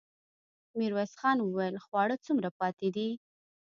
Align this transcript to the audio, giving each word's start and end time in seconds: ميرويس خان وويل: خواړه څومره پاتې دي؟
ميرويس 0.77 1.13
خان 1.19 1.37
وويل: 1.41 1.75
خواړه 1.85 2.15
څومره 2.25 2.49
پاتې 2.59 2.87
دي؟ 2.95 3.09